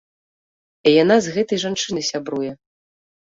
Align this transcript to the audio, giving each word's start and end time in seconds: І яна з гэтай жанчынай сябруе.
І 0.91 0.93
яна 1.03 1.17
з 1.25 1.35
гэтай 1.35 1.61
жанчынай 1.65 2.05
сябруе. 2.11 2.49